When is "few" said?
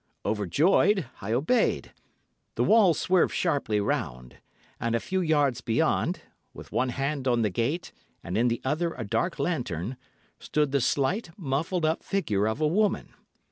4.99-5.21